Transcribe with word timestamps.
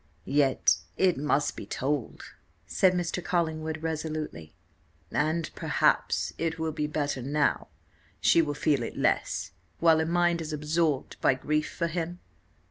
"Yet 0.25 0.77
it 0.97 1.15
must 1.15 1.55
be 1.55 1.67
told," 1.67 2.23
said 2.65 2.93
Mr. 2.95 3.23
Collingwood, 3.23 3.83
resolutely 3.83 4.55
"and 5.11 5.47
perhaps 5.53 6.33
it 6.39 6.57
will 6.57 6.71
be 6.71 6.87
better 6.87 7.21
now; 7.21 7.67
she 8.19 8.41
will 8.41 8.55
feel 8.55 8.81
it 8.81 8.97
less, 8.97 9.51
while 9.79 9.99
her 9.99 10.05
mind 10.07 10.41
is 10.41 10.53
absorbed 10.53 11.21
by 11.21 11.35
grief 11.35 11.71
for 11.71 11.85
him." 11.85 12.17